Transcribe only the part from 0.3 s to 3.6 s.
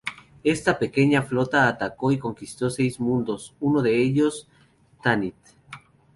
Esta pequeña flota atacó y conquistó seis mundos,